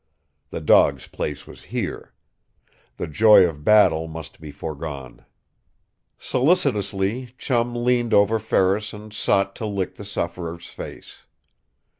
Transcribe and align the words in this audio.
The 0.49 0.61
dog's 0.61 1.07
place 1.07 1.45
was 1.45 1.65
here. 1.65 2.11
The 2.97 3.05
joy 3.05 3.45
of 3.47 3.63
battle 3.63 4.07
must 4.07 4.41
be 4.41 4.49
foregone. 4.49 5.27
Solicitously 6.17 7.35
Chum 7.37 7.75
leaned 7.75 8.11
over 8.11 8.39
Ferris 8.39 8.93
and 8.93 9.13
sought 9.13 9.55
to 9.57 9.67
lick 9.67 9.97
the 9.97 10.05
sufferer's 10.05 10.65
face. 10.65 11.17